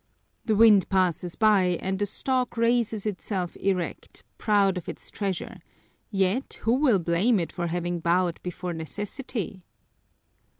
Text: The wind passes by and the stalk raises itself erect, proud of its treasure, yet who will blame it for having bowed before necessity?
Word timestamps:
The 0.45 0.55
wind 0.55 0.89
passes 0.89 1.35
by 1.35 1.77
and 1.79 1.99
the 1.99 2.07
stalk 2.07 2.57
raises 2.57 3.05
itself 3.05 3.55
erect, 3.57 4.23
proud 4.39 4.75
of 4.75 4.89
its 4.89 5.11
treasure, 5.11 5.59
yet 6.09 6.57
who 6.63 6.73
will 6.73 6.97
blame 6.97 7.39
it 7.39 7.51
for 7.51 7.67
having 7.67 7.99
bowed 7.99 8.39
before 8.41 8.73
necessity? 8.73 9.61